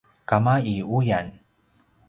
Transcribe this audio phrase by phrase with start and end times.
[0.29, 1.27] kama i uyan